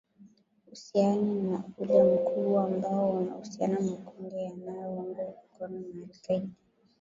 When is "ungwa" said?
4.89-5.05